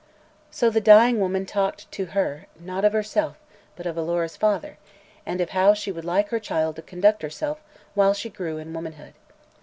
[0.49, 3.37] So the dying woman talked to her, not of herself,
[3.75, 4.79] but of Alora's father,
[5.27, 7.59] and of how she would like her child to conduct herself
[7.93, 9.13] while she grew in womanhood.